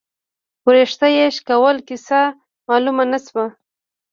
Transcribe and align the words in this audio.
،وېښته 0.65 1.07
يې 1.15 1.25
شکول، 1.37 1.77
کيسه 1.87 2.21
مالومه 2.67 3.19
شوه 3.25 3.45